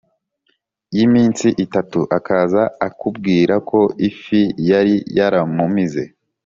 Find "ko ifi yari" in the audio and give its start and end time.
3.69-4.95